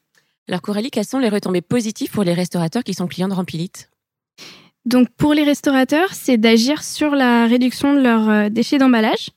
Alors 0.48 0.62
Coralie, 0.62 0.92
quelles 0.92 1.06
sont 1.06 1.20
les 1.20 1.30
retombées 1.30 1.62
positives 1.62 2.12
pour 2.12 2.24
les 2.24 2.34
restaurateurs 2.34 2.84
qui 2.84 2.94
sont 2.94 3.08
clients 3.08 3.30
de 3.30 3.34
Rampilite? 3.34 3.90
Donc 4.86 5.08
pour 5.10 5.34
les 5.34 5.44
restaurateurs, 5.44 6.10
c'est 6.14 6.38
d'agir 6.38 6.84
sur 6.84 7.16
la 7.16 7.48
réduction 7.48 7.94
de 7.94 8.02
leurs 8.02 8.30
euh, 8.30 8.50
déchets 8.50 8.78
d'emballage. 8.78 9.30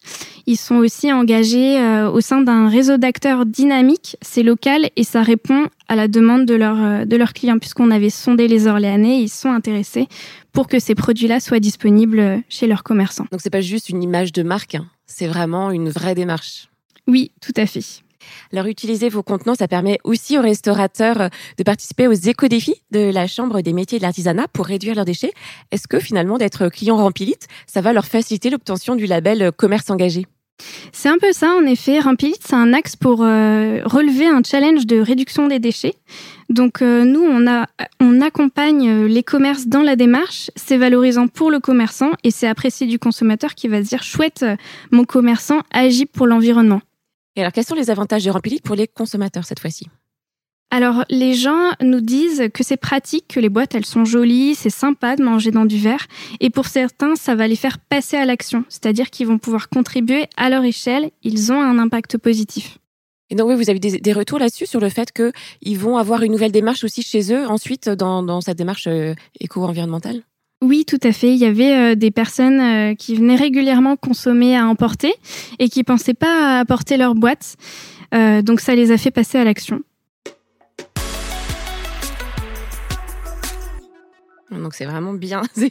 Ils 0.46 0.56
sont 0.56 0.76
aussi 0.76 1.12
engagés 1.12 1.78
euh, 1.78 2.10
au 2.10 2.20
sein 2.20 2.40
d'un 2.40 2.68
réseau 2.68 2.96
d'acteurs 2.96 3.46
dynamique, 3.46 4.16
c'est 4.22 4.42
local 4.42 4.90
et 4.96 5.04
ça 5.04 5.22
répond 5.22 5.66
à 5.88 5.94
la 5.94 6.08
demande 6.08 6.46
de, 6.46 6.54
leur, 6.54 6.82
euh, 6.82 7.04
de 7.04 7.16
leurs 7.16 7.32
clients 7.32 7.58
puisqu'on 7.58 7.92
avait 7.92 8.10
sondé 8.10 8.48
les 8.48 8.66
Orléanais, 8.66 9.20
ils 9.20 9.28
sont 9.28 9.50
intéressés 9.50 10.08
pour 10.52 10.66
que 10.66 10.80
ces 10.80 10.96
produits-là 10.96 11.38
soient 11.38 11.60
disponibles 11.60 12.42
chez 12.48 12.66
leurs 12.66 12.82
commerçants. 12.82 13.26
Donc 13.30 13.40
c'est 13.40 13.50
pas 13.50 13.60
juste 13.60 13.88
une 13.88 14.02
image 14.02 14.32
de 14.32 14.42
marque, 14.42 14.74
hein. 14.74 14.86
c'est 15.06 15.28
vraiment 15.28 15.70
une 15.70 15.90
vraie 15.90 16.16
démarche. 16.16 16.68
Oui, 17.06 17.30
tout 17.40 17.54
à 17.56 17.66
fait. 17.66 18.02
Alors, 18.52 18.66
utiliser 18.66 19.08
vos 19.08 19.22
contenants, 19.22 19.54
ça 19.54 19.68
permet 19.68 19.98
aussi 20.04 20.38
aux 20.38 20.42
restaurateurs 20.42 21.20
euh, 21.20 21.28
de 21.58 21.62
participer 21.62 22.06
aux 22.06 22.12
éco-défis 22.12 22.82
de 22.90 23.10
la 23.10 23.26
Chambre 23.26 23.60
des 23.60 23.72
métiers 23.72 23.98
de 23.98 24.02
l'artisanat 24.02 24.48
pour 24.48 24.66
réduire 24.66 24.94
leurs 24.94 25.04
déchets. 25.04 25.32
Est-ce 25.70 25.88
que 25.88 26.00
finalement, 26.00 26.38
d'être 26.38 26.68
client 26.68 26.96
Rampilite, 26.96 27.48
ça 27.66 27.80
va 27.80 27.92
leur 27.92 28.06
faciliter 28.06 28.50
l'obtention 28.50 28.96
du 28.96 29.06
label 29.06 29.52
commerce 29.52 29.90
engagé? 29.90 30.26
C'est 30.92 31.08
un 31.08 31.18
peu 31.18 31.32
ça, 31.32 31.54
en 31.54 31.66
effet. 31.66 32.00
Rampilit, 32.00 32.36
c'est 32.40 32.54
un 32.54 32.72
axe 32.72 32.96
pour 32.96 33.22
euh, 33.22 33.80
relever 33.84 34.26
un 34.26 34.42
challenge 34.42 34.86
de 34.86 34.98
réduction 34.98 35.48
des 35.48 35.58
déchets. 35.58 35.94
Donc 36.48 36.80
euh, 36.80 37.04
nous, 37.04 37.22
on, 37.22 37.46
a, 37.46 37.66
on 38.00 38.20
accompagne 38.20 38.88
euh, 38.88 39.08
les 39.08 39.22
commerces 39.22 39.66
dans 39.66 39.82
la 39.82 39.96
démarche. 39.96 40.50
C'est 40.56 40.76
valorisant 40.76 41.28
pour 41.28 41.50
le 41.50 41.60
commerçant 41.60 42.12
et 42.24 42.30
c'est 42.30 42.48
apprécié 42.48 42.86
du 42.86 42.98
consommateur 42.98 43.54
qui 43.54 43.68
va 43.68 43.82
se 43.82 43.88
dire 43.88 44.02
chouette, 44.02 44.44
mon 44.90 45.04
commerçant 45.04 45.60
agit 45.72 46.06
pour 46.06 46.26
l'environnement. 46.26 46.80
Et 47.36 47.40
alors, 47.40 47.52
quels 47.52 47.66
sont 47.66 47.74
les 47.74 47.90
avantages 47.90 48.24
de 48.24 48.30
Rampilit 48.30 48.60
pour 48.60 48.74
les 48.74 48.88
consommateurs 48.88 49.44
cette 49.44 49.60
fois-ci? 49.60 49.88
Alors, 50.70 51.04
les 51.10 51.34
gens 51.34 51.70
nous 51.80 52.00
disent 52.00 52.48
que 52.52 52.64
c'est 52.64 52.76
pratique, 52.76 53.28
que 53.28 53.38
les 53.38 53.48
boîtes, 53.48 53.74
elles 53.74 53.86
sont 53.86 54.04
jolies, 54.04 54.56
c'est 54.56 54.70
sympa 54.70 55.14
de 55.14 55.22
manger 55.22 55.52
dans 55.52 55.64
du 55.64 55.78
verre. 55.78 56.06
Et 56.40 56.50
pour 56.50 56.66
certains, 56.66 57.14
ça 57.14 57.36
va 57.36 57.46
les 57.46 57.56
faire 57.56 57.78
passer 57.78 58.16
à 58.16 58.24
l'action. 58.24 58.64
C'est-à-dire 58.68 59.10
qu'ils 59.10 59.28
vont 59.28 59.38
pouvoir 59.38 59.68
contribuer 59.68 60.26
à 60.36 60.50
leur 60.50 60.64
échelle. 60.64 61.10
Ils 61.22 61.52
ont 61.52 61.60
un 61.60 61.78
impact 61.78 62.18
positif. 62.18 62.78
Et 63.30 63.36
donc, 63.36 63.48
oui, 63.48 63.54
vous 63.54 63.70
avez 63.70 63.78
des, 63.78 64.12
retours 64.12 64.38
là-dessus 64.38 64.66
sur 64.66 64.80
le 64.80 64.88
fait 64.88 65.12
qu'ils 65.12 65.78
vont 65.78 65.96
avoir 65.96 66.22
une 66.22 66.32
nouvelle 66.32 66.52
démarche 66.52 66.84
aussi 66.84 67.02
chez 67.02 67.32
eux, 67.32 67.46
ensuite, 67.46 67.88
dans, 67.88 68.40
cette 68.40 68.58
démarche 68.58 68.86
euh, 68.86 69.14
éco-environnementale? 69.40 70.22
Oui, 70.62 70.84
tout 70.86 70.98
à 71.02 71.12
fait. 71.12 71.28
Il 71.28 71.38
y 71.38 71.44
avait 71.44 71.92
euh, 71.92 71.94
des 71.94 72.10
personnes 72.10 72.60
euh, 72.60 72.94
qui 72.94 73.14
venaient 73.14 73.36
régulièrement 73.36 73.96
consommer 73.96 74.56
à 74.56 74.66
emporter 74.66 75.14
et 75.58 75.68
qui 75.68 75.84
pensaient 75.84 76.14
pas 76.14 76.56
à 76.56 76.60
apporter 76.60 76.96
leur 76.96 77.14
boîte. 77.14 77.56
donc 78.12 78.60
ça 78.60 78.74
les 78.74 78.90
a 78.90 78.96
fait 78.96 79.10
passer 79.10 79.38
à 79.38 79.44
l'action. 79.44 79.82
Donc 84.50 84.74
c'est 84.74 84.86
vraiment 84.86 85.12
bien. 85.12 85.42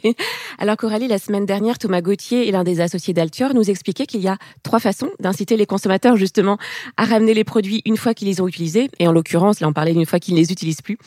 Alors 0.58 0.76
Coralie, 0.76 1.08
la 1.08 1.18
semaine 1.18 1.46
dernière, 1.46 1.78
Thomas 1.78 2.00
Gauthier 2.00 2.46
et 2.46 2.50
l'un 2.52 2.64
des 2.64 2.80
associés 2.80 3.12
d'Altior 3.12 3.54
nous 3.54 3.70
expliquaient 3.70 4.06
qu'il 4.06 4.20
y 4.20 4.28
a 4.28 4.36
trois 4.62 4.78
façons 4.78 5.10
d'inciter 5.20 5.56
les 5.56 5.66
consommateurs 5.66 6.16
justement 6.16 6.58
à 6.96 7.04
ramener 7.04 7.34
les 7.34 7.44
produits 7.44 7.82
une 7.84 7.96
fois 7.96 8.14
qu'ils 8.14 8.28
les 8.28 8.40
ont 8.40 8.48
utilisés. 8.48 8.90
Et 8.98 9.08
en 9.08 9.12
l'occurrence, 9.12 9.60
là 9.60 9.68
on 9.68 9.72
parlait 9.72 9.92
d'une 9.92 10.06
fois 10.06 10.20
qu'ils 10.20 10.34
ne 10.34 10.40
les 10.40 10.52
utilisent 10.52 10.82
plus. 10.82 10.98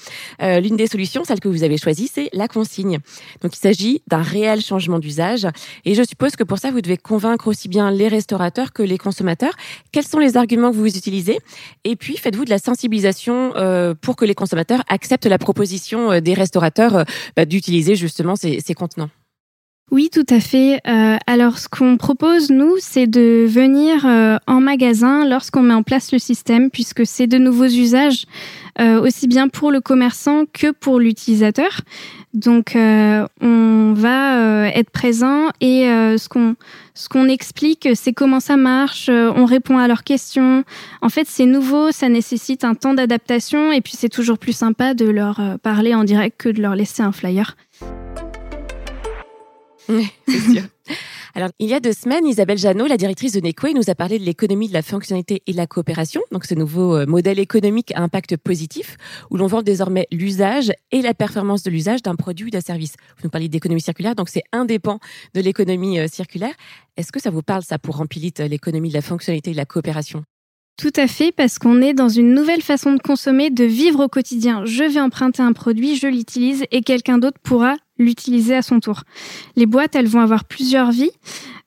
Euh, 0.41 0.59
L'une 0.59 0.75
des 0.75 0.87
solutions, 0.87 1.23
celle 1.23 1.39
que 1.39 1.47
vous 1.47 1.63
avez 1.63 1.77
choisie, 1.77 2.09
c'est 2.13 2.29
la 2.33 2.47
consigne. 2.47 2.99
Donc 3.41 3.55
il 3.55 3.59
s'agit 3.59 4.01
d'un 4.07 4.21
réel 4.21 4.61
changement 4.61 4.99
d'usage. 4.99 5.47
Et 5.85 5.95
je 5.95 6.03
suppose 6.03 6.35
que 6.35 6.43
pour 6.43 6.57
ça, 6.57 6.71
vous 6.71 6.81
devez 6.81 6.97
convaincre 6.97 7.47
aussi 7.47 7.69
bien 7.69 7.91
les 7.91 8.07
restaurateurs 8.07 8.73
que 8.73 8.83
les 8.83 8.97
consommateurs. 8.97 9.53
Quels 9.91 10.05
sont 10.05 10.19
les 10.19 10.37
arguments 10.37 10.71
que 10.71 10.75
vous 10.75 10.97
utilisez? 10.97 11.39
Et 11.83 11.95
puis 11.95 12.17
faites-vous 12.17 12.45
de 12.45 12.49
la 12.49 12.59
sensibilisation 12.59 13.53
euh, 13.55 13.93
pour 13.99 14.15
que 14.15 14.25
les 14.25 14.35
consommateurs 14.35 14.83
acceptent 14.89 15.25
la 15.25 15.37
proposition 15.37 16.11
euh, 16.11 16.19
des 16.19 16.33
restaurateurs 16.33 16.95
euh, 16.95 17.03
bah, 17.35 17.45
d'utiliser 17.45 17.69
utiliser 17.69 17.95
justement 17.95 18.35
ces, 18.35 18.73
contenants. 18.73 19.09
Oui, 19.91 20.09
tout 20.13 20.25
à 20.29 20.39
fait. 20.39 20.79
Euh, 20.87 21.17
alors, 21.25 21.57
ce 21.57 21.67
qu'on 21.67 21.97
propose, 21.97 22.51
nous, 22.51 22.75
c'est 22.77 23.07
de 23.07 23.45
venir 23.47 24.05
euh, 24.05 24.37
en 24.45 24.61
magasin 24.61 25.27
lorsqu'on 25.27 25.63
met 25.63 25.73
en 25.73 25.81
place 25.81 26.11
le 26.11 26.19
système, 26.19 26.69
puisque 26.69 27.07
c'est 27.07 27.25
de 27.25 27.39
nouveaux 27.39 27.65
usages, 27.65 28.25
euh, 28.79 29.01
aussi 29.01 29.27
bien 29.27 29.47
pour 29.47 29.71
le 29.71 29.81
commerçant 29.81 30.43
que 30.53 30.71
pour 30.71 30.99
l'utilisateur. 30.99 31.81
Donc, 32.35 32.75
on 32.75 33.93
va 33.95 34.67
être 34.69 34.91
présent 34.91 35.47
et 35.61 35.85
ce 35.85 36.29
qu'on 36.29 36.55
ce 36.93 37.09
qu'on 37.09 37.27
explique, 37.27 37.89
c'est 37.95 38.13
comment 38.13 38.39
ça 38.39 38.55
marche. 38.55 39.09
on 39.09 39.45
répond 39.45 39.79
à 39.79 39.87
leurs 39.87 40.03
questions. 40.03 40.63
En 41.01 41.09
fait, 41.09 41.25
c'est 41.27 41.47
nouveau, 41.47 41.91
ça 41.91 42.07
nécessite 42.07 42.63
un 42.63 42.75
temps 42.75 42.93
d'adaptation, 42.93 43.71
et 43.71 43.81
puis 43.81 43.93
c'est 43.95 44.09
toujours 44.09 44.37
plus 44.37 44.53
sympa 44.53 44.93
de 44.93 45.09
leur 45.09 45.41
parler 45.63 45.95
en 45.95 46.03
direct 46.03 46.39
que 46.39 46.49
de 46.49 46.61
leur 46.61 46.75
laisser 46.75 47.01
un 47.01 47.11
flyer. 47.11 47.55
c'est 50.27 50.39
sûr. 50.39 50.63
Alors, 51.35 51.49
il 51.59 51.69
y 51.69 51.73
a 51.73 51.79
deux 51.79 51.93
semaines, 51.93 52.25
Isabelle 52.25 52.57
Janot, 52.57 52.87
la 52.87 52.97
directrice 52.97 53.33
de 53.33 53.39
Nequay, 53.39 53.73
nous 53.73 53.89
a 53.89 53.95
parlé 53.95 54.17
de 54.17 54.23
l'économie 54.23 54.67
de 54.67 54.73
la 54.73 54.81
fonctionnalité 54.81 55.43
et 55.45 55.51
de 55.51 55.57
la 55.57 55.67
coopération. 55.67 56.21
Donc, 56.31 56.45
ce 56.45 56.55
nouveau 56.55 56.95
euh, 56.95 57.05
modèle 57.05 57.39
économique 57.39 57.91
à 57.95 58.01
impact 58.01 58.37
positif, 58.37 58.97
où 59.29 59.37
l'on 59.37 59.47
vend 59.47 59.61
désormais 59.61 60.07
l'usage 60.11 60.71
et 60.91 61.01
la 61.01 61.13
performance 61.13 61.63
de 61.63 61.69
l'usage 61.69 62.01
d'un 62.01 62.15
produit 62.15 62.47
ou 62.47 62.49
d'un 62.49 62.61
service. 62.61 62.93
Vous 63.17 63.25
nous 63.25 63.29
parlez 63.29 63.47
d'économie 63.47 63.81
circulaire, 63.81 64.15
donc 64.15 64.29
c'est 64.29 64.43
indépendant 64.51 64.99
de 65.35 65.41
l'économie 65.41 65.99
euh, 65.99 66.07
circulaire. 66.07 66.53
Est-ce 66.97 67.11
que 67.11 67.21
ça 67.21 67.29
vous 67.29 67.43
parle, 67.43 67.63
ça, 67.63 67.77
pour 67.77 67.97
remplir 67.97 68.31
l'économie 68.39 68.89
de 68.89 68.95
la 68.95 69.01
fonctionnalité 69.01 69.51
et 69.51 69.53
de 69.53 69.57
la 69.57 69.65
coopération? 69.65 70.23
Tout 70.79 70.93
à 70.95 71.07
fait, 71.07 71.31
parce 71.33 71.59
qu'on 71.59 71.81
est 71.81 71.93
dans 71.93 72.07
une 72.07 72.33
nouvelle 72.33 72.61
façon 72.61 72.93
de 72.93 73.01
consommer, 73.01 73.49
de 73.49 73.65
vivre 73.65 74.05
au 74.05 74.07
quotidien. 74.07 74.63
Je 74.63 74.85
vais 74.85 75.01
emprunter 75.01 75.41
un 75.41 75.51
produit, 75.51 75.97
je 75.97 76.07
l'utilise 76.07 76.63
et 76.71 76.81
quelqu'un 76.81 77.17
d'autre 77.17 77.37
pourra 77.43 77.75
l'utiliser 77.99 78.55
à 78.55 78.61
son 78.61 78.79
tour. 78.79 79.03
Les 79.55 79.65
boîtes, 79.65 79.95
elles 79.95 80.07
vont 80.07 80.21
avoir 80.21 80.45
plusieurs 80.45 80.91
vies. 80.91 81.11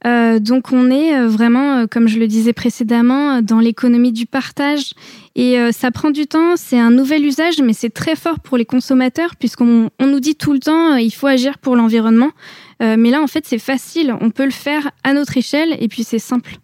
Euh, 0.04 0.40
donc 0.40 0.72
on 0.72 0.90
est 0.90 1.14
euh, 1.14 1.28
vraiment, 1.28 1.76
euh, 1.76 1.86
comme 1.86 2.08
je 2.08 2.18
le 2.18 2.26
disais 2.26 2.52
précédemment, 2.52 3.40
dans 3.40 3.60
l'économie 3.60 4.12
du 4.12 4.26
partage. 4.26 4.94
Et 5.34 5.56
ça 5.72 5.90
prend 5.90 6.10
du 6.10 6.26
temps, 6.26 6.56
c'est 6.56 6.78
un 6.78 6.90
nouvel 6.90 7.24
usage, 7.24 7.62
mais 7.62 7.72
c'est 7.72 7.88
très 7.88 8.16
fort 8.16 8.38
pour 8.40 8.58
les 8.58 8.66
consommateurs, 8.66 9.34
puisqu'on 9.36 9.88
on 9.98 10.06
nous 10.06 10.20
dit 10.20 10.34
tout 10.34 10.52
le 10.52 10.58
temps, 10.58 10.96
il 10.96 11.10
faut 11.10 11.26
agir 11.26 11.56
pour 11.56 11.74
l'environnement. 11.74 12.32
mais 12.80 13.08
là, 13.08 13.22
en 13.22 13.26
fait, 13.26 13.46
c'est 13.46 13.58
facile, 13.58 14.14
on 14.20 14.28
peut 14.28 14.44
le 14.44 14.50
faire 14.50 14.90
à 15.04 15.14
notre 15.14 15.38
échelle, 15.38 15.74
et 15.80 15.88
puis 15.88 16.04
c'est 16.04 16.18
simple. 16.18 16.58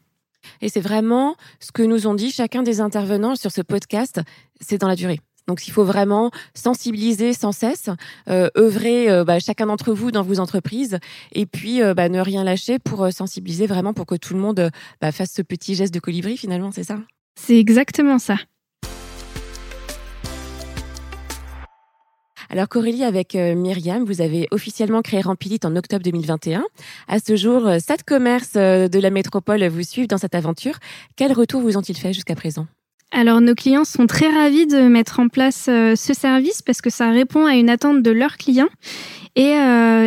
Et 0.60 0.68
c'est 0.68 0.82
vraiment 0.82 1.34
ce 1.60 1.72
que 1.72 1.82
nous 1.82 2.06
ont 2.06 2.14
dit 2.14 2.30
chacun 2.30 2.62
des 2.62 2.82
intervenants 2.82 3.36
sur 3.36 3.52
ce 3.52 3.62
podcast, 3.62 4.20
c'est 4.60 4.76
dans 4.76 4.88
la 4.88 4.96
durée. 4.96 5.20
Donc, 5.48 5.66
il 5.66 5.70
faut 5.70 5.82
vraiment 5.82 6.30
sensibiliser 6.54 7.32
sans 7.32 7.52
cesse, 7.52 7.88
euh, 8.28 8.50
œuvrer 8.56 9.10
euh, 9.10 9.24
bah, 9.24 9.38
chacun 9.40 9.66
d'entre 9.66 9.92
vous 9.92 10.10
dans 10.10 10.22
vos 10.22 10.40
entreprises, 10.40 10.98
et 11.32 11.46
puis 11.46 11.82
euh, 11.82 11.94
bah, 11.94 12.10
ne 12.10 12.20
rien 12.20 12.44
lâcher 12.44 12.78
pour 12.78 13.10
sensibiliser 13.10 13.66
vraiment 13.66 13.94
pour 13.94 14.04
que 14.04 14.14
tout 14.14 14.34
le 14.34 14.40
monde 14.40 14.70
bah, 15.00 15.10
fasse 15.10 15.32
ce 15.32 15.40
petit 15.40 15.74
geste 15.74 15.94
de 15.94 16.00
colibri. 16.00 16.36
Finalement, 16.36 16.70
c'est 16.70 16.84
ça? 16.84 16.98
C'est 17.40 17.58
exactement 17.58 18.18
ça. 18.18 18.36
Alors 22.50 22.68
Corélie, 22.68 23.04
avec 23.04 23.34
Myriam, 23.34 24.04
vous 24.04 24.22
avez 24.22 24.48
officiellement 24.50 25.02
créé 25.02 25.20
Rampilit 25.20 25.60
en 25.64 25.76
octobre 25.76 26.02
2021. 26.02 26.64
À 27.06 27.18
ce 27.20 27.36
jour, 27.36 27.68
sept 27.78 28.04
commerces 28.04 28.54
de 28.54 28.98
la 28.98 29.10
métropole 29.10 29.66
vous 29.68 29.82
suivent 29.82 30.08
dans 30.08 30.16
cette 30.16 30.34
aventure. 30.34 30.78
Quel 31.16 31.32
retour 31.32 31.60
vous 31.60 31.76
ont-ils 31.76 31.96
fait 31.96 32.14
jusqu'à 32.14 32.34
présent? 32.34 32.66
Alors 33.10 33.40
nos 33.40 33.54
clients 33.54 33.84
sont 33.84 34.06
très 34.06 34.28
ravis 34.28 34.66
de 34.66 34.82
mettre 34.82 35.20
en 35.20 35.28
place 35.28 35.64
ce 35.64 36.12
service 36.14 36.62
parce 36.62 36.80
que 36.82 36.90
ça 36.90 37.10
répond 37.10 37.46
à 37.46 37.54
une 37.54 37.70
attente 37.70 38.02
de 38.02 38.10
leurs 38.10 38.36
clients 38.36 38.68
et 39.34 39.54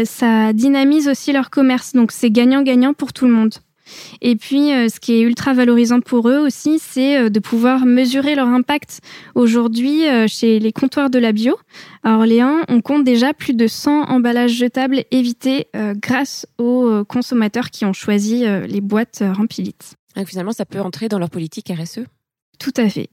ça 0.05 0.53
dynamise 0.53 1.07
aussi 1.07 1.33
leur 1.33 1.49
commerce. 1.49 1.93
Donc 1.93 2.11
c'est 2.11 2.29
gagnant-gagnant 2.29 2.93
pour 2.93 3.11
tout 3.11 3.25
le 3.25 3.31
monde. 3.31 3.53
Et 4.21 4.35
puis, 4.35 4.71
euh, 4.71 4.89
ce 4.89 4.99
qui 4.99 5.13
est 5.13 5.21
ultra 5.21 5.53
valorisant 5.53 6.01
pour 6.01 6.29
eux 6.29 6.37
aussi, 6.37 6.79
c'est 6.79 7.17
euh, 7.17 7.29
de 7.29 7.39
pouvoir 7.39 7.85
mesurer 7.85 8.35
leur 8.35 8.47
impact. 8.47 9.01
Aujourd'hui, 9.35 10.07
euh, 10.07 10.27
chez 10.27 10.59
les 10.59 10.71
comptoirs 10.71 11.09
de 11.09 11.19
la 11.19 11.31
bio, 11.31 11.57
à 12.03 12.15
Orléans, 12.15 12.57
on 12.69 12.81
compte 12.81 13.03
déjà 13.03 13.33
plus 13.33 13.53
de 13.53 13.67
100 13.67 14.03
emballages 14.09 14.53
jetables 14.53 15.03
évités 15.11 15.67
grâce 15.95 16.47
aux 16.57 17.03
consommateurs 17.05 17.69
qui 17.69 17.85
ont 17.85 17.93
choisi 17.93 18.43
les 18.67 18.81
boîtes 18.81 19.23
Rampilite. 19.33 19.95
finalement, 20.25 20.51
ça 20.51 20.65
peut 20.65 20.79
entrer 20.79 21.09
dans 21.09 21.19
leur 21.19 21.29
politique 21.29 21.71
RSE 21.71 22.01
Tout 22.61 22.73
à 22.77 22.87
fait. 22.89 23.09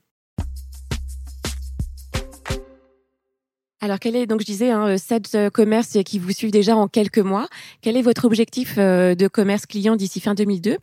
Alors, 3.81 3.99
quel 3.99 4.15
est, 4.15 4.27
donc 4.27 4.41
je 4.41 4.45
disais, 4.45 4.71
hein, 4.71 4.99
sept 4.99 5.35
euh, 5.35 5.49
commerces 5.49 5.97
qui 6.05 6.19
vous 6.19 6.33
suivent 6.33 6.51
déjà 6.51 6.77
en 6.77 6.87
quelques 6.87 7.19
mois. 7.19 7.49
Quel 7.81 7.97
est 7.97 8.03
votre 8.03 8.27
objectif 8.27 8.75
euh, 8.77 9.15
de 9.15 9.27
commerce 9.27 9.65
client 9.65 9.97
d'ici 9.97 10.21
fin 10.21 10.35
2002 10.35 10.77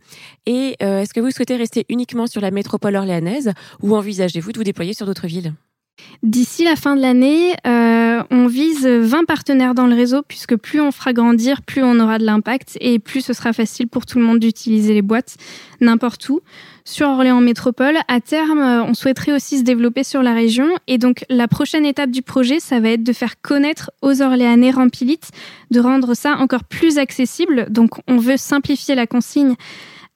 Et 0.46 0.76
euh, 0.82 1.00
est-ce 1.00 1.14
que 1.14 1.20
vous 1.20 1.30
souhaitez 1.30 1.54
rester 1.54 1.84
uniquement 1.88 2.26
sur 2.26 2.40
la 2.40 2.50
métropole 2.50 2.96
orléanaise 2.96 3.52
ou 3.82 3.94
envisagez-vous 3.94 4.50
de 4.50 4.58
vous 4.58 4.64
déployer 4.64 4.94
sur 4.94 5.06
d'autres 5.06 5.28
villes? 5.28 5.52
D'ici 6.22 6.64
la 6.64 6.76
fin 6.76 6.96
de 6.96 7.00
l'année, 7.00 7.54
on 7.64 8.46
vise 8.46 8.86
20 8.86 9.24
partenaires 9.24 9.74
dans 9.74 9.86
le 9.86 9.94
réseau, 9.94 10.22
puisque 10.26 10.56
plus 10.56 10.80
on 10.80 10.92
fera 10.92 11.12
grandir, 11.12 11.62
plus 11.62 11.82
on 11.82 11.98
aura 12.00 12.18
de 12.18 12.24
l'impact 12.24 12.76
et 12.80 12.98
plus 12.98 13.20
ce 13.20 13.32
sera 13.32 13.52
facile 13.52 13.88
pour 13.88 14.06
tout 14.06 14.18
le 14.18 14.24
monde 14.24 14.38
d'utiliser 14.38 14.94
les 14.94 15.02
boîtes 15.02 15.36
n'importe 15.80 16.28
où 16.28 16.40
sur 16.84 17.08
Orléans 17.08 17.40
Métropole. 17.40 17.96
À 18.08 18.20
terme, 18.20 18.60
euh, 18.60 18.84
on 18.84 18.94
souhaiterait 18.94 19.32
aussi 19.32 19.58
se 19.58 19.62
développer 19.62 20.04
sur 20.04 20.22
la 20.22 20.32
région. 20.32 20.68
Et 20.86 20.98
donc, 20.98 21.24
la 21.28 21.48
prochaine 21.48 21.84
étape 21.84 22.10
du 22.10 22.22
projet, 22.22 22.60
ça 22.60 22.80
va 22.80 22.90
être 22.90 23.02
de 23.02 23.12
faire 23.12 23.40
connaître 23.40 23.90
aux 24.02 24.22
Orléanais 24.22 24.70
Rampilite, 24.70 25.30
de 25.70 25.80
rendre 25.80 26.14
ça 26.14 26.36
encore 26.38 26.64
plus 26.64 26.98
accessible. 26.98 27.66
Donc, 27.70 27.90
on 28.06 28.18
veut 28.18 28.36
simplifier 28.36 28.94
la 28.94 29.06
consigne 29.06 29.56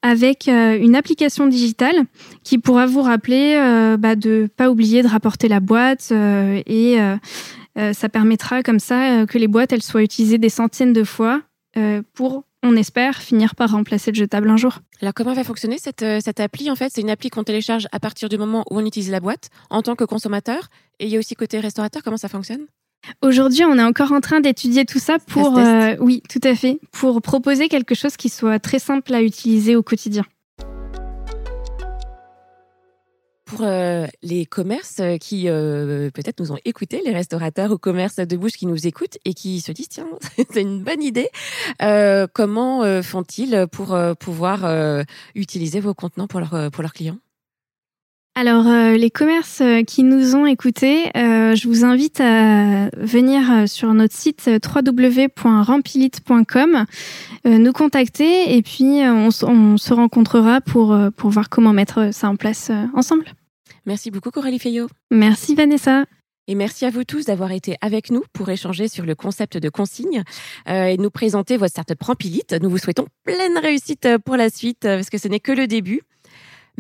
avec 0.02 0.49
euh, 0.49 0.78
une 0.80 0.97
application 0.97 1.47
digitale 1.47 2.04
qui 2.42 2.59
pourra 2.59 2.87
vous 2.87 3.02
rappeler 3.02 3.57
euh, 3.57 3.97
bah, 3.97 4.16
de 4.16 4.49
pas 4.57 4.71
oublier 4.71 5.02
de 5.02 5.09
rapporter 5.09 5.49
la 5.49 5.61
boîte 5.61 6.12
et 6.12 6.99
ça 7.92 8.09
permettra 8.09 8.62
comme 8.62 8.78
ça 8.78 9.26
que 9.26 9.38
les 9.38 9.49
boîtes 9.49 9.73
elles 9.73 9.83
soient 9.83 10.02
utilisées 10.02 10.38
des 10.38 10.49
centaines 10.49 10.92
de 10.92 11.04
fois 11.04 11.42
pour 12.14 12.45
on 12.62 12.76
espère 12.76 13.23
finir 13.23 13.54
par 13.54 13.71
remplacer 13.71 14.11
le 14.11 14.16
jetable 14.16 14.50
un 14.50 14.57
jour. 14.57 14.80
Alors 15.00 15.14
comment 15.14 15.33
va 15.33 15.45
fonctionner 15.45 15.78
cette, 15.78 16.02
euh, 16.02 16.21
cette 16.23 16.40
appli 16.40 16.71
En 16.71 16.76
fait, 16.76 16.90
c'est 16.92 17.00
une 17.00 17.11
appli 17.11 17.30
qu'on 17.30 17.45
télécharge 17.45 17.88
à 17.92 18.00
partir 18.00 18.28
du 18.28 18.37
moment 18.37 18.64
où 18.71 18.78
on 18.78 18.85
utilise 18.85 19.11
la 19.11 19.21
boîte 19.21 19.49
en 19.71 19.83
tant 19.83 19.97
que 19.97 20.04
consommateur. 20.04 20.69
Et 20.99 21.07
il 21.07 21.11
y 21.11 21.16
a 21.16 21.19
aussi 21.19 21.35
côté 21.35 21.59
restaurateur, 21.59 22.02
comment 22.02 22.19
ça 22.19 22.28
fonctionne? 22.28 22.66
Aujourd'hui, 23.23 23.64
on 23.64 23.76
est 23.76 23.83
encore 23.83 24.12
en 24.12 24.21
train 24.21 24.40
d'étudier 24.40 24.85
tout 24.85 24.99
ça 24.99 25.19
pour, 25.19 25.59
euh, 25.59 25.95
oui, 26.00 26.23
tout 26.28 26.40
à 26.42 26.54
fait, 26.54 26.80
pour 26.92 27.21
proposer 27.21 27.69
quelque 27.69 27.95
chose 27.95 28.16
qui 28.16 28.28
soit 28.28 28.59
très 28.59 28.78
simple 28.78 29.12
à 29.14 29.23
utiliser 29.23 29.76
au 29.76 29.83
quotidien. 29.83 30.25
pour 33.47 33.62
euh, 33.64 34.07
les 34.23 34.47
commerces 34.47 35.02
qui 35.21 35.49
euh, 35.49 36.09
peut-être 36.12 36.38
nous 36.38 36.52
ont 36.52 36.59
écoutés, 36.64 37.02
les 37.04 37.12
restaurateurs 37.12 37.73
ou 37.73 37.78
commerces 37.78 38.14
de 38.14 38.37
bouche 38.37 38.52
qui 38.52 38.64
nous 38.64 38.87
écoutent 38.87 39.19
et 39.25 39.35
qui 39.35 39.61
se 39.61 39.73
disent 39.73 39.88
tiens 39.88 40.07
c'est 40.52 40.62
une 40.62 40.85
bonne 40.85 41.02
idée. 41.02 41.28
Comment 42.33 43.02
font-ils 43.02 43.66
pour 43.73 43.99
pouvoir 44.21 45.04
utiliser 45.35 45.80
vos 45.80 45.95
contenants 45.95 46.28
pour 46.28 46.38
leurs 46.38 46.71
pour 46.71 46.83
leurs 46.83 46.92
clients? 46.92 47.19
Alors, 48.40 48.64
les 48.97 49.11
commerces 49.11 49.62
qui 49.87 50.02
nous 50.02 50.35
ont 50.35 50.47
écoutés, 50.47 51.11
je 51.14 51.68
vous 51.68 51.85
invite 51.85 52.20
à 52.20 52.88
venir 52.97 53.68
sur 53.68 53.92
notre 53.92 54.14
site 54.14 54.49
www.rampilite.com, 54.64 56.87
nous 57.44 57.73
contacter 57.73 58.56
et 58.56 58.62
puis 58.62 59.02
on, 59.02 59.28
on, 59.42 59.76
se 59.76 59.92
rencontrera 59.92 60.62
pour, 60.62 60.99
pour 61.16 61.28
voir 61.28 61.50
comment 61.50 61.75
mettre 61.75 62.14
ça 62.14 62.30
en 62.30 62.37
place 62.37 62.73
ensemble. 62.94 63.26
Merci 63.85 64.11
beaucoup 64.11 64.30
Coralie 64.30 64.59
Fayot. 64.59 64.87
Merci 65.11 65.54
Vanessa. 65.54 66.06
Et 66.50 66.56
merci 66.56 66.85
à 66.85 66.90
vous 66.90 67.04
tous 67.04 67.26
d'avoir 67.26 67.52
été 67.52 67.76
avec 67.80 68.11
nous 68.11 68.25
pour 68.32 68.49
échanger 68.49 68.88
sur 68.88 69.04
le 69.04 69.14
concept 69.14 69.56
de 69.56 69.68
consigne 69.68 70.25
euh, 70.68 70.87
et 70.87 70.97
nous 70.97 71.11
présenter 71.11 71.56
votre 71.56 71.70
startup 71.70 72.02
Rampilite. 72.02 72.56
Nous 72.61 72.68
vous 72.68 72.78
souhaitons 72.78 73.06
pleine 73.23 73.56
réussite 73.56 74.09
pour 74.25 74.37
la 74.37 74.50
suite 74.50 74.85
euh, 74.85 74.97
parce 74.97 75.11
que 75.11 75.18
ce 75.18 75.28
n'est 75.28 75.38
que 75.38 75.52
le 75.52 75.68
début. 75.68 76.00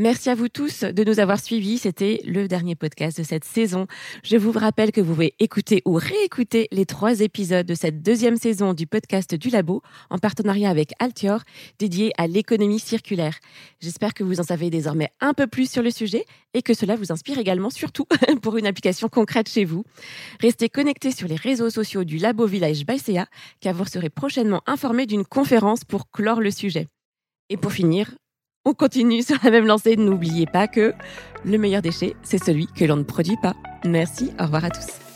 Merci 0.00 0.30
à 0.30 0.34
vous 0.34 0.48
tous 0.48 0.82
de 0.82 1.04
nous 1.04 1.20
avoir 1.20 1.38
suivis. 1.38 1.76
C'était 1.76 2.22
le 2.24 2.48
dernier 2.48 2.74
podcast 2.74 3.18
de 3.18 3.22
cette 3.22 3.44
saison. 3.44 3.86
Je 4.24 4.38
vous 4.38 4.50
rappelle 4.50 4.92
que 4.92 5.00
vous 5.02 5.12
pouvez 5.12 5.34
écouter 5.40 5.82
ou 5.84 5.92
réécouter 5.92 6.68
les 6.72 6.86
trois 6.86 7.20
épisodes 7.20 7.66
de 7.66 7.74
cette 7.74 8.00
deuxième 8.00 8.38
saison 8.38 8.72
du 8.72 8.86
podcast 8.86 9.34
du 9.34 9.50
Labo 9.50 9.82
en 10.08 10.16
partenariat 10.16 10.70
avec 10.70 10.94
Altior, 11.00 11.42
dédié 11.78 12.14
à 12.16 12.28
l'économie 12.28 12.78
circulaire. 12.78 13.36
J'espère 13.80 14.14
que 14.14 14.24
vous 14.24 14.40
en 14.40 14.42
savez 14.42 14.70
désormais 14.70 15.10
un 15.20 15.34
peu 15.34 15.46
plus 15.46 15.70
sur 15.70 15.82
le 15.82 15.90
sujet 15.90 16.24
et 16.54 16.62
que 16.62 16.72
cela 16.72 16.96
vous 16.96 17.12
inspire 17.12 17.36
également, 17.36 17.68
surtout 17.68 18.06
pour 18.40 18.56
une 18.56 18.66
application 18.66 19.10
concrète 19.10 19.50
chez 19.50 19.66
vous. 19.66 19.84
Restez 20.40 20.70
connectés 20.70 21.10
sur 21.10 21.28
les 21.28 21.36
réseaux 21.36 21.68
sociaux 21.68 22.04
du 22.04 22.16
Labo 22.16 22.46
Village 22.46 22.86
Baïséa, 22.86 23.26
car 23.60 23.74
vous 23.74 23.84
serez 23.84 24.08
prochainement 24.08 24.62
informés 24.66 25.04
d'une 25.04 25.26
conférence 25.26 25.84
pour 25.84 26.10
clore 26.10 26.40
le 26.40 26.50
sujet. 26.50 26.86
Et 27.50 27.58
pour 27.58 27.72
finir, 27.72 28.14
on 28.64 28.74
continue 28.74 29.22
sur 29.22 29.36
la 29.42 29.50
même 29.50 29.66
lancée. 29.66 29.96
N'oubliez 29.96 30.46
pas 30.46 30.68
que 30.68 30.92
le 31.44 31.58
meilleur 31.58 31.82
déchet, 31.82 32.14
c'est 32.22 32.42
celui 32.42 32.66
que 32.66 32.84
l'on 32.84 32.96
ne 32.96 33.02
produit 33.02 33.38
pas. 33.42 33.54
Merci, 33.84 34.32
au 34.38 34.44
revoir 34.44 34.64
à 34.64 34.70
tous. 34.70 35.09